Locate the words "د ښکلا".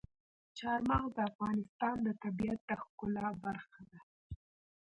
2.65-3.27